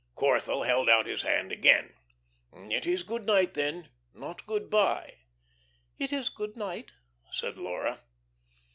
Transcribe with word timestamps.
Corthell 0.15 0.65
held 0.65 0.89
out 0.89 1.05
his 1.05 1.21
hand 1.21 1.51
again. 1.51 1.93
"It 2.55 2.87
is 2.87 3.03
good 3.03 3.27
night, 3.27 3.53
then, 3.53 3.89
not 4.15 4.47
good 4.47 4.67
by." 4.67 5.17
"It 5.99 6.11
is 6.11 6.29
good 6.29 6.57
night," 6.57 6.93
said 7.31 7.55
Laura. 7.55 7.99